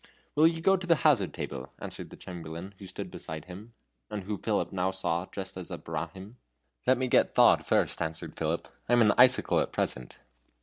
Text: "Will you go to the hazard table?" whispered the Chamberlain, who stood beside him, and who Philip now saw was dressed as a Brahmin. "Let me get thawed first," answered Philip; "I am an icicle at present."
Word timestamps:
"Will 0.33 0.47
you 0.47 0.61
go 0.61 0.77
to 0.77 0.87
the 0.87 0.95
hazard 1.05 1.31
table?" 1.31 1.71
whispered 1.79 2.09
the 2.09 2.15
Chamberlain, 2.15 2.73
who 2.79 2.87
stood 2.87 3.11
beside 3.11 3.45
him, 3.45 3.75
and 4.09 4.23
who 4.23 4.39
Philip 4.39 4.71
now 4.71 4.89
saw 4.89 5.19
was 5.19 5.29
dressed 5.29 5.57
as 5.57 5.69
a 5.69 5.77
Brahmin. 5.77 6.37
"Let 6.87 6.97
me 6.97 7.05
get 7.07 7.35
thawed 7.35 7.63
first," 7.63 8.01
answered 8.01 8.35
Philip; 8.35 8.67
"I 8.89 8.93
am 8.93 9.01
an 9.03 9.13
icicle 9.15 9.59
at 9.59 9.71
present." 9.71 10.17